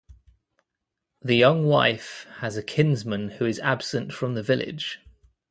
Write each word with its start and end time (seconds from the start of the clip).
The 1.21 1.35
young 1.35 1.67
wife 1.67 2.25
has 2.39 2.57
a 2.57 2.63
kinsman 2.63 3.29
who 3.37 3.45
is 3.45 3.59
absent 3.59 4.11
from 4.13 4.33
the 4.33 4.41
village. 4.41 4.97